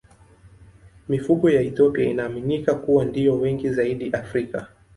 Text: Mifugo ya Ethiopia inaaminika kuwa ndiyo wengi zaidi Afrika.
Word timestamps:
Mifugo 1.09 1.49
ya 1.49 1.61
Ethiopia 1.61 2.09
inaaminika 2.09 2.73
kuwa 2.75 3.05
ndiyo 3.05 3.35
wengi 3.39 3.69
zaidi 3.69 4.09
Afrika. 4.09 4.67